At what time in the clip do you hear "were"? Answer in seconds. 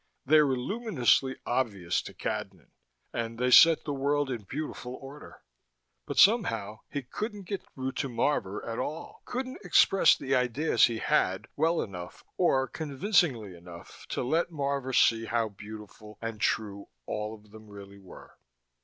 0.41-0.55, 17.99-18.39